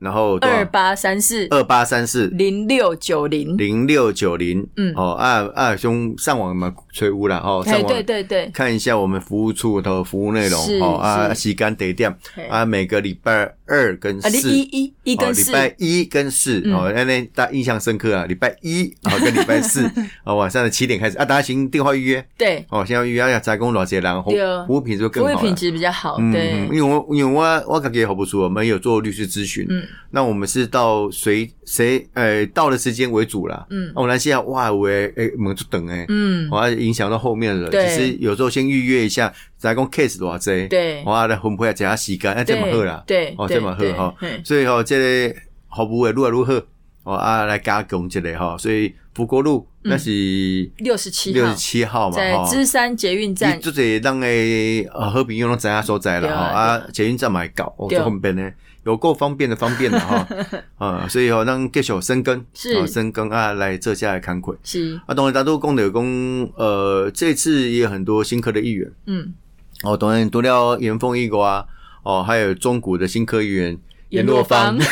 [0.03, 1.47] 然后二八三四。
[1.51, 2.27] 二八三四。
[2.29, 4.93] 零六九零，零六九零，嗯。
[4.97, 10.61] 哦啊啊，兄上网嘛，吹污啦，哦，上哎，网对对对，看一下我们服务处的服务内容。
[10.65, 11.43] 是哦啊，是。
[11.43, 12.15] 时间地点。
[12.51, 14.51] 啊，每个礼拜二跟四。
[14.51, 16.62] 一一一哦，礼跟四，拜一跟四。
[16.65, 16.75] 嗯。
[16.75, 18.27] 哦，那那大家印象深刻啊！
[18.27, 19.85] 礼拜一啊跟礼拜四。
[20.25, 21.17] 啊 晚上的七点开始。
[21.19, 22.27] 啊，大家行电话预约。
[22.37, 25.37] 对，哦，先要预约要加工多少人，服对服务品质会更好啦。
[25.37, 26.53] 服务品质比较好，嗯，对。
[26.55, 33.88] 嗯，因为我因为我我感觉好不错，我们有做律师咨询，嗯那我们是到谁谁呃到的时间为主啦，嗯。
[33.88, 37.88] 啊我们现在哇，我诶门就等诶，嗯，我要影响到后面的人，对。
[37.88, 41.02] 其实有时候先预约一下，再讲 case 多少济，对。
[41.05, 45.35] 我来分配一下时间，那这么好啦，哦，对哦这么好哈，所以吼，这个
[45.74, 46.66] 服务诶，如何如何，
[47.05, 51.35] 哦啊来加强这个哈，所以福国路那是六十七号。
[51.35, 52.48] 六十七号嘛，在哈。
[52.48, 58.50] 芝山捷运站，就是让诶呃好朋友拢知影所在啦对啊哈啊，捷运站嘛会到，哦，这方便呢，
[58.85, 60.27] 有够方便的方便的哈。
[60.79, 62.75] 啊，所以吼让继续深耕，是。
[62.75, 64.55] 哦深耕啊来这下来看会。
[64.64, 65.01] 是。
[65.07, 66.05] 啊，当然，大都讲的讲，
[66.57, 68.90] 呃，这次也有很多新科的议员。
[69.07, 69.33] 嗯，
[69.85, 71.64] 哦，当然除了严凤一瓜
[72.03, 74.77] 哦，还有中古的新科议员严若芳。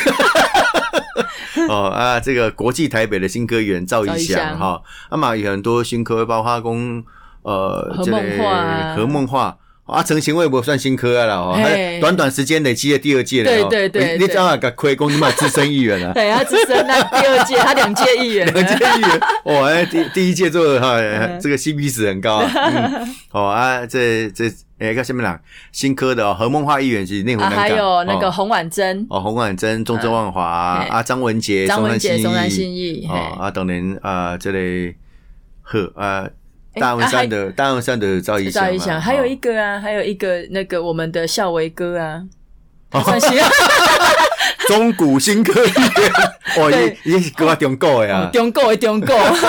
[1.67, 4.59] 哦啊，这个国际台北的新科议员赵赵一一翔翔。
[4.59, 7.03] 哈，那么有很多新科，包括公
[7.43, 9.57] 呃，何这个梦话啊何梦话。
[9.85, 11.95] 啊，陈行卫不算新科啊了哦，嘿。
[11.95, 13.67] 他短短时间累积了第二届了哦。
[13.69, 21.39] 对对对对你你这样个亏公，你买资深议员啊， 对，他资深那 第二届，他两届议员，两届议员，哇，哎第第一届做的哈，嗯。
[21.41, 22.51] 这个 CP 值很高啊。
[22.55, 24.45] 嗯，哦啊，这这
[24.79, 25.39] 诶，看下面啦，
[25.71, 33.41] 新科的哦，何梦华议员是内湖啊，南港，还有那个哦洪婉珍、哦，洪婉珍、钟镇万华嘿啊，张文杰、张文杰、松松南南信义，哦嘿。
[33.43, 34.95] 啊，当然啊，这类
[35.61, 36.31] 贺啊，诶
[36.75, 42.23] 大文山的大文山的赵一翔，赵一翔，还有一哦个啊，还有一个那个我们的孝维哥啊，
[42.91, 43.01] 哦。
[43.03, 43.27] 算是。
[44.67, 45.59] 中古新科
[46.55, 46.97] 哦，对。
[47.03, 48.29] 也也是歌啊中国的啊。
[48.31, 49.47] 中国的中国，嘿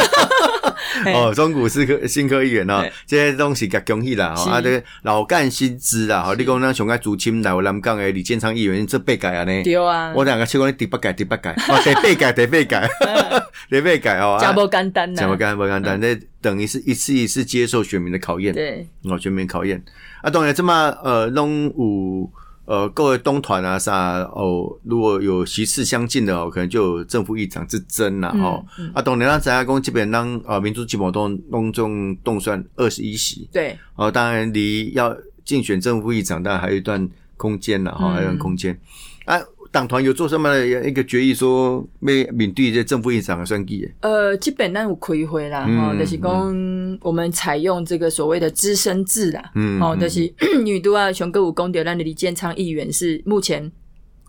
[1.14, 2.80] 哦，中古是科新科议员哦。
[2.82, 4.34] 嘿，这些东西甲恭喜啦！
[4.36, 6.22] 哦，啊，这个老干新知啦！
[6.22, 9.62] 吼，你讲咱上爱主亲来我南港的李建昌议员，这八届啊呢？
[9.62, 12.90] 对啊，我两个去讲第八届，第八届，哦，第八届， 第八届，
[13.70, 14.40] 第八届哦，啊。
[14.40, 19.82] 加不简单呐，真不干不简单，那等于是一次一次接受选民的考验，对，哦，选民考验。
[20.22, 22.30] 啊，当然这么呃，拢有
[22.64, 28.64] 呃各位东团啊啥哦，如果有席次相近的哦，可能就有正副议长之争啦、嗯哦。
[28.78, 38.78] 嗯啊，当然咱知影讲基本上呃民主基本动动众动算二十一席对，哦，当然离要竞选正副议长，当然还有一段空间了，哈、嗯还有一段空间。
[39.24, 39.38] 啊，
[39.72, 43.90] 党团有做什么一个决议说要面对这政府议长的选举？
[44.00, 50.30] 呃，基本上有开会啦，嗯吼，就是讲我们采用这个所谓的资深制啦，嗯哦，嗯就是
[50.62, 53.72] 女都啊，熊哥有公掉咱的李建昌议员是目前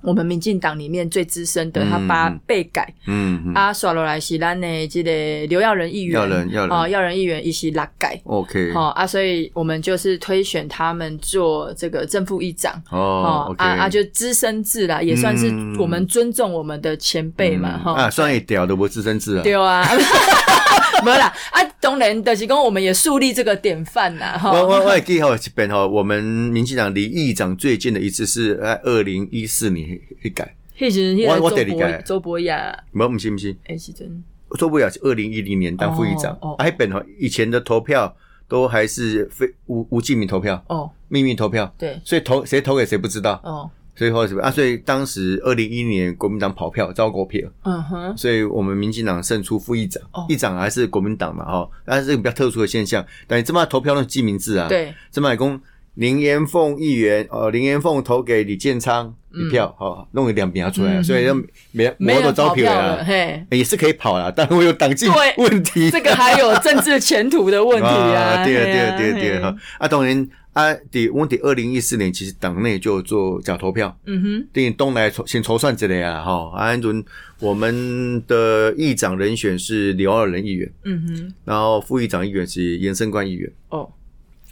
[0.04, 2.39] 我们民进党里面最资深的，嗯他把嗯。
[2.46, 2.94] 被改。
[3.08, 3.54] 嗯嗯。
[3.54, 15.76] 啊，刷落来是咱的这个刘耀仁议员，耀仁耀仁哦，耀仁议员一起拉改，，OK，好、啊，所以我们就是推选他们做这个正副议长，哦啊啊，就资深制啦，也算是嗯。
[15.78, 19.84] 我们尊重我们的前辈嘛，哈、啊，算一屌的不资深制啊，对啊，
[21.04, 34.24] 没有啦，啊，当然的是讲我们也树立这个典范呐，哈，我我我也记好一遍哈，我们民进党离议长最近的一次是在二零一四年去改，迄时迄我我得理解周博雅，不，不是不是，哎，时阵，
[34.58, 36.34] 周伯雅是二零一零年当副议长。
[36.42, 38.16] 哦哦，啊，那本哈以前的投票
[38.48, 44.49] 都还是非无无记名投票，哦，秘密投票，对，所以投谁投给谁不知道，哦，所以后来什么啊？
[44.49, 55.62] 所以当时二零一一年国民党跑票遭国票，嗯哼，所以我们民进党胜出副议长哦，议长还是国民党嘛，哈，但是这个比较特殊的现象，但你这么投票都是记名字啊，，对，这么讲
[55.95, 61.03] 林延凤议员，哦，林延凤投给李建昌一票，哦，弄了两票出来，嗯。
[61.03, 61.36] 所以就
[61.71, 69.58] 没没有招票了，啊，嘿，也是可以跑了，但会有党纪对问题，这个还有政治前途的问题啊， 对啊，对啊对啊对，啊哈。
[69.77, 73.98] 啊，当然啊，第问题二零一四年其实党内就做假投票。
[74.06, 77.04] 嗯哼，等于东来筹先筹算之类啊，哈，安顿
[77.39, 83.52] 我们的议长人选是刘二仁议员，嗯哼，然后副议长议员是严生官议员。
[83.70, 83.92] 哦，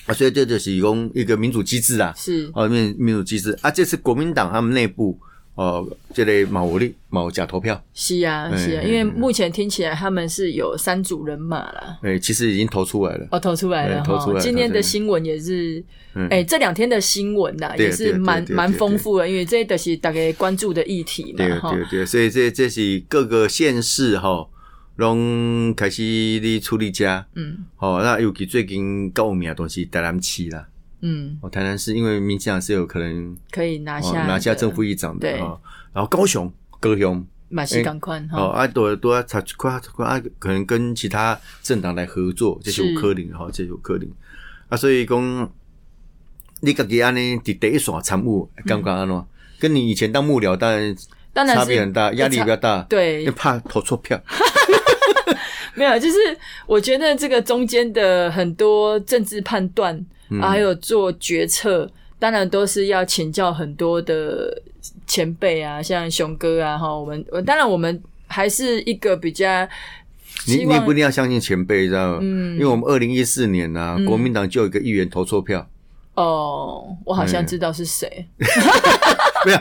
[0.08, 3.56] 啊，所以这就是一种一个民主机制啊，是，哦，民民主机制。
[3.62, 5.20] 啊，这次国民党他们内部
[5.56, 12.00] 哦，这类某力某假投票，是啊，哎是啊，哎因为目前听起来他们是有三组人马啦。
[12.02, 14.42] 哎，其实已经投出来了，哦，投出来了对投出来。
[14.42, 15.84] 今天的新闻也是
[16.16, 21.72] 嗯，哎，这两天的新闻呐，也是蛮蛮丰富的，因为这都是大家关注的议题嘛，哈。
[21.72, 24.48] 对对，所以这这是各个县市哈，
[24.96, 26.02] 拢开始
[26.40, 30.66] 咧处理家，嗯哦，那尤其最近高有名的东西台南市啦。
[31.02, 35.60] 嗯，哦，台南市因为民进党是有可能可以拿哦下拿下正副议长的啊哦，
[35.94, 38.60] 然后高雄、高雄马西赶快哦哈。
[38.60, 44.08] 啊多多啊，才快快啊，可能跟其他政党来合作，这是有可能哈，这是有可能
[44.70, 45.52] 啊，所以讲
[46.62, 49.26] 你家己安尼伫第一线参务，感觉安怎？
[49.60, 50.96] 跟你以前当幕僚当然
[51.34, 53.26] 当然差别很大，压力比较大，对。
[53.26, 54.20] 就，怕投错票。
[55.74, 56.18] 没有，就是
[56.68, 60.41] 我觉得这个中间的很多政治判断嗯。
[60.41, 64.60] 啊，还有做决策，当然都是要请教很多的
[65.06, 69.67] 前辈啊，像熊哥啊，哈，我们当然我们还是一个比较
[70.48, 72.20] 你你不一定要相信前辈，知道吗？
[72.22, 72.54] 嗯。
[72.54, 74.06] 因为我们二零一四年呢、嗯。
[74.06, 75.67] 国民党就有一个议员投错票，
[76.15, 77.46] 哦，我好像哎。
[77.46, 78.26] 知道是谁，
[79.46, 79.60] 没有，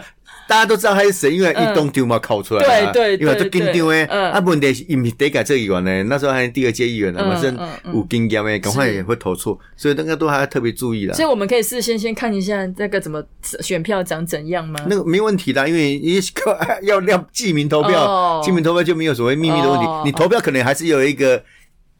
[0.50, 11.24] 大家都知道他是谁，因为一东丢嘛考出来嘛，嗯对对因为都紧张对诶，嗯啊，问题是因为得改这个议员呢，那时候还是第二届议员呢，嗯嘛，是嗯嗯有经验诶，赶快也会投错，所以那个都还要特别注意啦所。
[11.24, 13.22] 以我们可以事先先看一下那个怎么
[13.60, 14.80] 选票长怎样吗？
[14.88, 21.42] 那个没问题的，因为也是靠要要记名投哦票，记名投票就没有所谓秘密的问题哦，你投票可能还是有一个，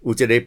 [0.01, 0.45] 我觉得。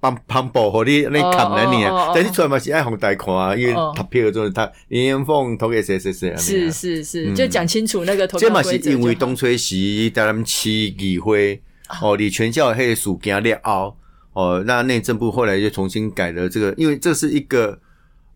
[0.00, 3.92] 帮帮保护你，你看了你啊但你出来嘛是爱红大看啊，因为哦。
[3.96, 7.34] 投票的时候他林延凤投给谁谁谁啊，是是是，嗯。
[7.34, 11.60] 就讲清楚那个投票这嘛是因为东吹西在咱们市议会
[12.00, 13.96] 哦，你全校黑事件了后，
[14.32, 17.78] 哦，那内政部后来就重新改了这个，因为这是一个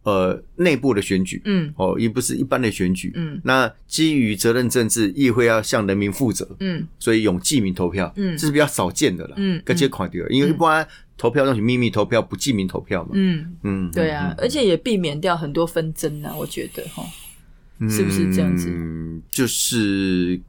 [0.03, 1.73] 呃内部的选举，嗯。
[1.77, 3.13] 哦，也不是一般的选举。
[3.15, 3.41] 嗯。
[3.45, 6.87] 那基于责任政治，议会要向人民负责，嗯。
[6.99, 8.37] 所以用记名投票，嗯。
[8.37, 9.35] 这是比较少见的啦。
[9.37, 10.87] 嗯跟这款的，因为一般
[11.19, 13.11] 投票那种秘密投票，不记名投票嘛。
[13.15, 17.03] 嗯，嗯，对啊，而且也避免掉很多纷争啊，我觉得哈，
[17.79, 18.69] 嗯是不是这样子？
[18.71, 20.41] 嗯，就是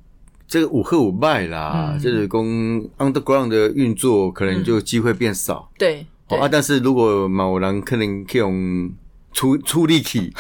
[0.48, 2.00] 这个五和五败啦，嗯。
[2.00, 5.70] 就是公 underground 的运作可能就机会变少。
[5.78, 8.92] 对啊，但是如果某人可能可以用
[9.32, 10.34] 出出力气，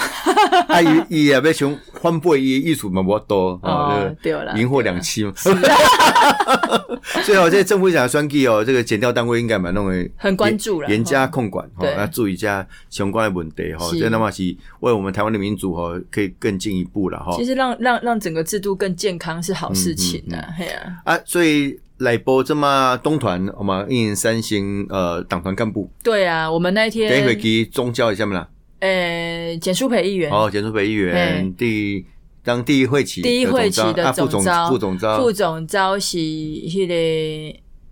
[0.69, 5.33] 啊，伊伊也要想翻倍伊的艺术嘛无多哦哦，对啦赢货两期嘛。
[5.35, 13.89] 所以哦，这政府讲选举哦，这个检调单位应该蛮弄的很关注了严加控管哈，对要注意一下相关的问题哈。
[13.89, 14.43] 是这那么是
[14.81, 17.45] 为我们台湾的民主哈，可以更进一步了哈其。
[17.45, 28.47] 实让让让整个制度更健康是好事情嗯啊，嘿啊，啊，所以来波这么东团，我们一年三星呃党团干部，对啊，我们那一天等一会天，给宗教一下嘛啦。
[28.79, 32.05] 呃，简淑培议员，哦，简淑培议员第
[32.43, 35.17] 当第一会期第一会期的的总副总招。
[35.17, 36.93] 副总招是那个，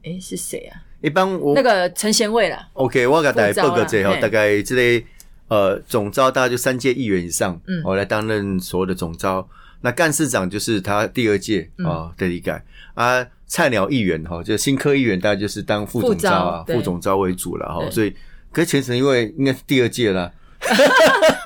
[0.04, 0.82] 诶是谁啊？
[1.02, 5.04] 一般我那个陈贤伟啦，OK，我给大家报个这哈，大概这类
[5.50, 7.82] 呃总招大概就三届议员以上，嗯。
[7.84, 9.48] 我、来担任所有的总招。
[9.82, 11.86] 那干事长就是他第二届嗯。
[11.86, 12.60] 哦的理解
[12.93, 17.91] 啊，菜鸟议员哈，就新科议员大概就是当副总招啊，副总招为主了哈，对。
[17.91, 18.13] 所以
[18.52, 20.32] 可是前程因为应该是第二届啦，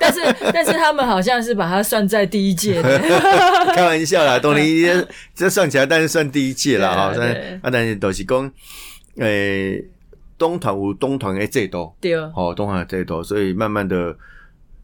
[0.00, 2.98] 但是但是他们好像是把它算在第一届的，
[3.74, 4.86] 开玩笑啦， 东林
[5.34, 7.14] 这算起来，但是算第一届啦哈。
[7.14, 7.58] 对。
[7.62, 8.50] 啊但是都是讲，
[9.16, 9.84] 诶，
[10.38, 14.16] 东团有东团的制度，对，哦，东团的制度，所以慢慢的，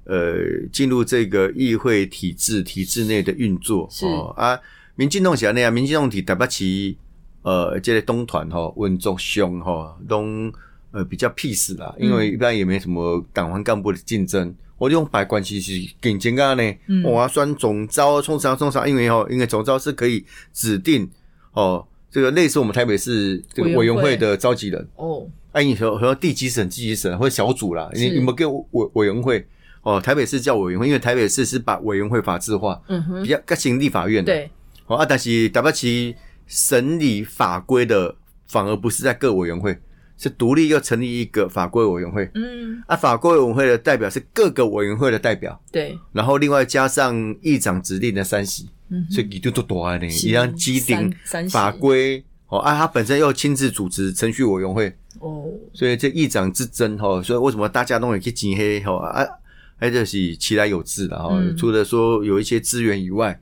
[0.05, 0.35] 呃，
[0.72, 4.07] 进入这个议会体制体制内的运作是。
[4.07, 4.59] 哦啊，
[4.94, 6.94] 民进党是安尼啊，民进党体台北市，
[7.42, 10.53] 呃，这个东团吼运作上吼拢
[10.97, 14.55] 呃比较 peace 啦，因为一般也没什么党环干部的竞争。
[14.79, 16.63] 我用白关系是竞争啊呢，
[17.03, 21.09] 我要选总招冲啥冲啥，因为哦，因为总招是可以指定
[21.53, 28.15] 哦，这个类似我们台北市这个委员会的召集人，哦，哎，你说和地级省、地级省或者小组啦，你是。
[28.19, 29.47] 你们跟委委员会
[29.81, 34.51] 哦，台北市叫委员会，因为台北市是把委员会法制化，嗯哼，比较跟行立法院的，对，
[34.89, 36.15] 哦啊，但是台北市
[36.47, 38.15] 审理法规的
[38.47, 39.75] 反而不是在各委员会，
[40.18, 42.31] 是独立又成立一个法规委员会。
[42.35, 50.09] 嗯，啊，法规委员会的代表是各个委员会的代表，对，然后另外加上议长指定的三席，嗯，所以你就多大呢？
[50.09, 51.50] 是一样基定三三席。
[51.50, 52.24] 法规。
[52.48, 54.87] 哦啊，他本身又亲自主持程序委员会，
[55.18, 59.26] 哦，所以这议长之争哈，所以为什么大家都会去挤黑哈啊？
[59.81, 61.57] 还就是其来有志的哈，嗯。
[61.57, 63.37] 除了说有一些资源以外，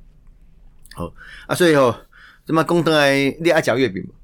[0.94, 1.12] 好
[1.46, 1.94] 啊，所以哦，
[2.46, 4.14] 这么公灯来你爱讲月饼吗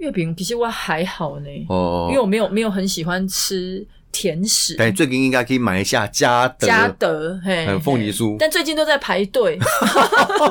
[0.00, 4.74] 月饼其实我还好呢，哦因为，我没有没有很喜欢吃甜食。
[4.78, 6.66] 但最近应该可以买一下嘉德。
[6.66, 8.36] 嘉德，嘿，嗯凤梨酥。
[8.38, 9.58] 但最近都在排队。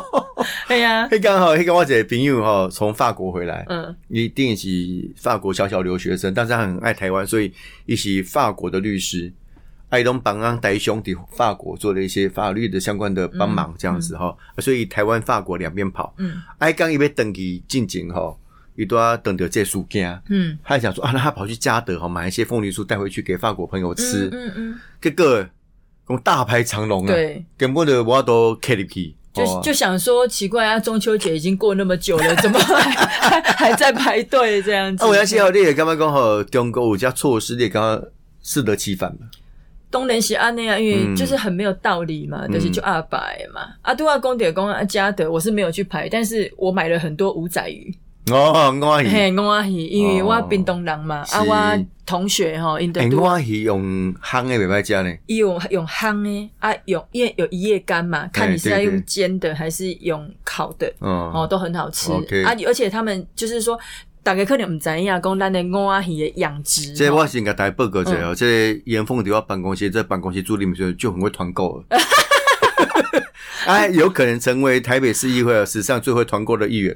[0.70, 4.68] 哎呀，嘿，刚好嘿，刚我一个朋友哈从法国回来，嗯，一定是
[5.18, 7.52] 法国小小留学生，但是他很爱台湾，所以
[7.86, 9.34] 一起法国的律师，
[9.90, 16.14] 爱东帮让台兄弟法国做了一些法律的相关的帮忙，这样子哈、所以台湾、法国两边跑。
[16.18, 16.36] 嗯。
[16.60, 18.34] 爱刚一被登记进境哈，
[18.80, 25.46] 伊都要等着这书件，嗯，他还想说啊，那他跑去嘉德哈买一些凤梨酥带回去给法国朋友吃，嗯嗯结果
[26.08, 35.04] 讲大排长龙，啊，对，根本就我都 K 入去，就就想说奇怪啊，中秋节已经过那么久了，怎么还还还在排队这样子？
[35.04, 38.08] 啊，我要写好，你也感觉讲吼，中国有这措施，你也感觉
[38.42, 39.28] 适得其反嘛？
[39.92, 43.62] 东联是安那样，因为就是很没有道理嘛，就是就二百嘛。
[43.82, 47.92] 啊，对啊，公点公啊，嘉德我是没有去排，但是我买了很多五仔鱼，
[48.32, 55.16] 哦，我喜，嘿，我喜，因为我哦冰东人嘛，啊，我同学吼，因哎，得我喜用烘的袂歹食呢。
[55.28, 62.12] 伊用用烘的啊，用因为有一夜干嘛，看你是在对对用煎的还是用烤的，哦哦，都很好吃
[62.46, 63.80] 啊，而且他们就是说。
[64.22, 71.98] 大家可能唔知影，讲咱的乌鱼的养殖，即我先给大家报告一下哦，这严凤伫我办公室，在办公室助理们就就很会团购了。
[73.66, 76.94] 哎， 有可能成为台北市议会史上最会团购的议员。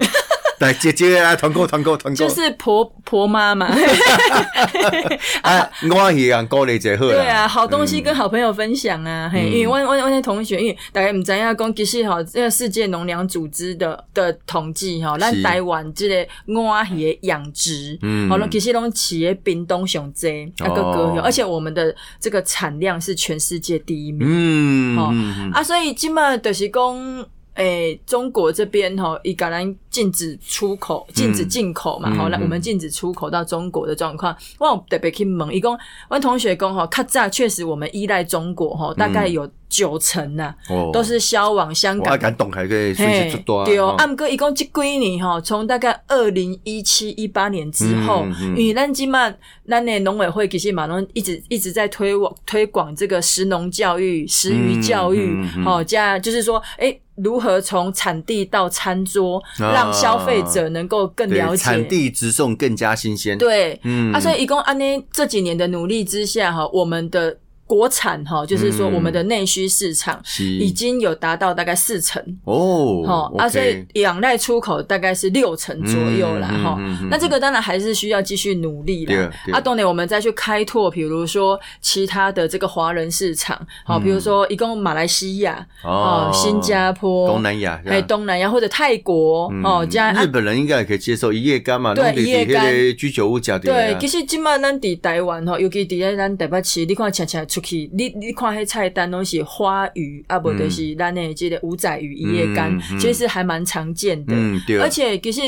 [0.64, 2.18] 来，姐姐来团购，团购，团购。
[2.18, 3.68] 就是婆婆妈嘛，
[5.44, 7.06] 啊，我也让鼓励者好。
[7.08, 24.28] 对啊，好东西跟好朋友分享啊，嘿，嗯因为我我我那同学，因为大家唔知影讲，其实吼，这个世界农粮组织的的统计吼，咱台湾这个乌鱼的养殖，嗯好了，其实拢企业冰冻上济，啊个高哦而且我们的这个产量是全世界第一名。
[24.30, 32.40] 嗯，啊，所以今嘛就是讲，诶、中国这边吼，伊敢咱禁止出口、禁止进口嘛，吼、那、嗯。
[32.40, 35.78] 嗯我们禁止出口到中国的状况，我有特别去问，伊讲，
[36.10, 40.90] 阮同学讲吼，较早确实我们依赖中国吼，大概有九成呐、哦。
[40.92, 42.12] 都是销往香港。
[42.14, 49.34] 我敢动还可以顺嘿势做多对哦，啊啊，毋过伊讲即几年吼，从大概二零一七一八年之后，嗯嗯因为咱即嘛，
[49.70, 59.72] 咱的农委会其实嘛拢一直一直在推广推广这个食农教育、食鱼教育嗯嗯加就是说，诶、如何从产地到餐桌，啊。
[59.74, 61.58] 让消费者能够更了解。
[61.58, 64.12] 对产地直送更加新鲜。，对，嗯。
[64.14, 68.94] 啊，所以一共安妮这几年的努力之下哈，我们的国产哈，就是说嗯。
[68.94, 70.22] 我们的内需市场
[70.60, 72.22] 已经有达到大概四成。
[72.46, 77.08] 哦，哦，啊，所以仰赖出口大概是六成左右啦，哈、嗯嗯嗯嗯。
[77.10, 79.30] 那这个当然还是需要继续努力啦。
[79.52, 89.64] 啊，当然我们再去开拓，比如说其他的这个华人市场，好、比如说一共马来西亚、哦、新加坡、东南亚，还有东南亚或者泰国、嗯。
[89.64, 90.24] 哦，加啊。
[90.24, 91.94] 日本人应该也可以接受一夜干嘛？
[91.96, 92.64] 对一夜干。
[92.96, 104.34] 居酒屋食的对，其实今麦咱伫台湾哈，尤其伫咧咱台北市，你看常常出去，你你看迄菜单拢是花鱼，啊无就是咱诶即个五仔鱼、一夜干其实还蛮常见的。
[104.36, 104.80] 嗯对。
[104.80, 105.42] 而且其实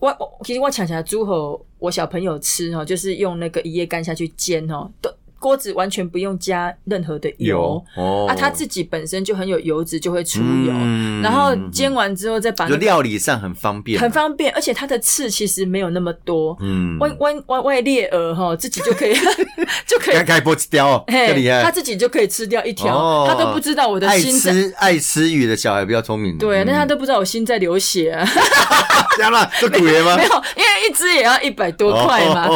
[0.00, 16.56] 我我其实我常常煮吼我小朋友吃吼，就是用那个一夜干下去煎吼，都锅子完全不用加任何的油哦啊，它自己本身就很有油脂，就会出油，嗯然后煎完之后再把、那料理上很方便，很方便，而且它的刺其实没有那么多。
[16.60, 19.14] 嗯，弯弯弯外裂额哈，自己就可以
[19.86, 21.70] 就可以该，该剥掉哦，嘿厉害他。
[21.70, 24.52] 自己就可以吃掉一条，哦他都不知道我的爱心在。
[24.52, 28.26] 吃爱吃鱼的小孩比较聪明，对，嗯但他都不知道我心在流血啊！
[29.16, 30.24] 这样啦，这鬼吗没？
[30.24, 32.48] 有，因为一只也要一百多块嘛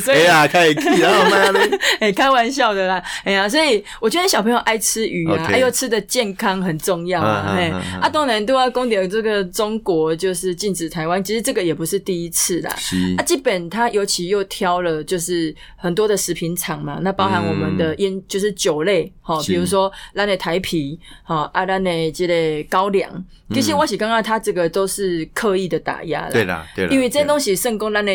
[0.00, 1.60] 所以哎呀，开气，然后妈的，
[2.00, 12.74] 哎，开玩笑的啦，哎呀，所以我觉得小朋友爱吃鱼啊哎又吃的健康很重要啊，哎嗯嗯嗯嗯，啊，当然都要公点这个中国就是禁止台湾，其实这个也不是第一次啦。
[12.76, 13.14] 是。
[13.16, 23.10] 啊，基本他尤其又挑了，就是很多的食品厂嘛，那包含我们的烟，就是酒类，哈、比如说咱的台啤，哈啊，咱的这个高粱，
[23.52, 28.12] 其实我是刚刚他这个都是刻意的打压了，对啦，对啦，因为这些东西胜过咱的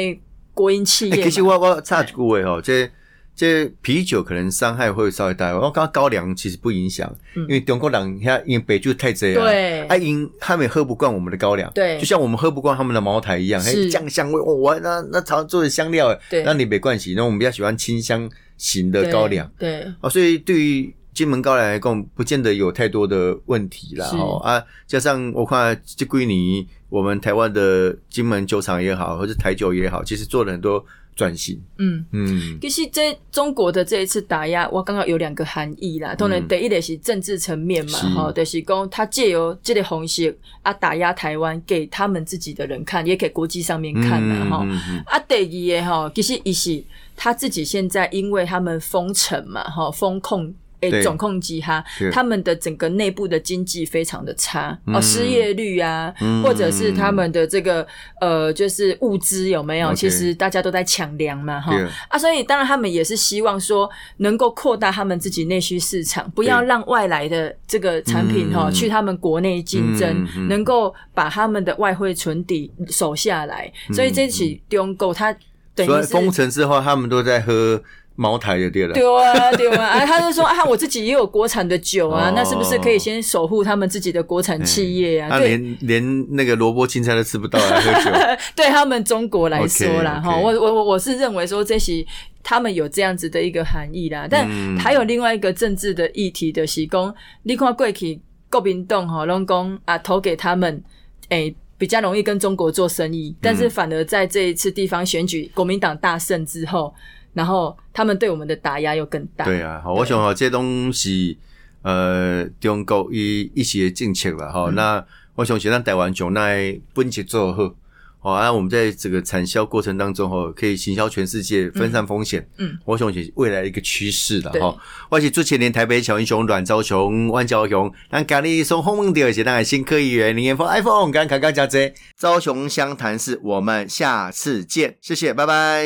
[0.54, 1.30] 国营企欸业嘛。
[1.30, 2.90] 其实我我插一句话吼，这
[3.36, 5.54] 这啤酒可能伤害会稍微大。
[5.54, 9.82] 我刚刚高粱其实不影响，因为中国人他因为白酒太贼啊，嗯对。
[9.88, 12.00] 啊因他们也喝不惯我们的高粱，对。
[12.00, 13.76] 就像我们喝不惯他们的茅台一样，是。
[13.76, 16.44] 嘿酱香味，哦，我那那常做的香料，对。
[16.44, 24.06] 那你没关系，那我们比较喜欢清香型的高粱，对，哦，所以对于金门高粱来讲，不见得有太多的问题啦。
[24.08, 24.16] 是。
[24.16, 30.84] 哦啊，加上我看这归你我们台湾的金门酒厂也好，或者台酒也好，其实做了很多
[31.16, 31.60] 转型。
[31.78, 32.06] 嗯。
[32.12, 36.14] 嗯，其实这中国的这一次打压，我刚刚有两个含义啦。
[36.14, 44.68] 当然，第一个是政治层面嘛，是哈，就是讲他借由这个红线啊打压台湾，给他们自己的人看，也给国际上面看啦，哈、
[45.06, 45.36] 啊，第
[45.74, 46.84] 二个哈，其实一是
[47.16, 50.54] 他自己现在因为他们封城嘛，哈，封控。
[50.82, 51.04] 诶，对。
[51.04, 54.96] 总控机哈，他们的整个内部的经济非常的差、嗯。
[54.96, 56.42] 哦，失业率啊，嗯。
[56.44, 57.86] 或者是他们的这个
[58.20, 61.74] 呃，就是物资有没有其实大家都在抢粮嘛，哈。
[62.10, 68.74] 啊，所以当然他们也是希望说能够扩大他们自己内需市场，不要对让外来的这个产品哈、嗯。
[68.74, 73.72] 去他们国内竞争，能够把他们的外汇存底守下来。
[73.94, 75.36] 所以这起中购，他
[75.74, 77.82] 等于是所以封城之后，他们都在喝
[78.16, 78.94] 茅台就对了。
[78.94, 82.34] 对啊，对啊，啊，他就说啊，我自己也有国产的酒啊，哦。
[82.36, 85.30] 那是不是可以先守护他们自己的国产企业啊？
[85.30, 88.18] 他对，连连那个萝卜青菜都吃不到，还 喝酒。
[88.56, 92.06] 对他们中国来说啦，哈，我我我我是认为说这些
[92.42, 94.78] 他们有这样子的一个含义啦，但嗯。
[94.80, 97.14] 还有另外一个政治的议题的是讲，
[97.44, 100.82] 你看过去国民党哈，拢讲啊投给他们，
[101.30, 106.94] 诶、比较容易跟中国做生意，但是反而在这一次地方选举，国民党大胜之后，
[107.36, 109.46] 然后他们对我们的打压又更大。
[109.46, 111.38] 对啊，好我想哈，这东西
[111.84, 114.70] 呃，中国一一些政策了哈。
[114.70, 115.06] 嗯那
[115.36, 117.76] 我想是咱台湾从那本节做好。
[118.20, 122.48] 好，啊，我们在这个产销过程当中哈，可以行销全世界，分散风险。
[122.58, 124.76] 嗯，我想是未来的一个趋势了对哈。
[125.10, 135.86] 我是之前连台北小英雄、阮昭雄、万昭雄，咱家里送鸿蒙第二届，咱新科议员林彦峰 iPhone，刚刚刚讲这昭雄相谈室，我们下次见，谢谢，拜拜。